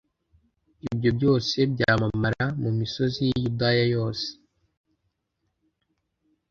[0.91, 4.27] ibyo byose byamamara mu misozi y'i Yudaya yose.